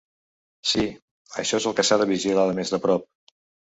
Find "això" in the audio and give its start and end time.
1.43-1.61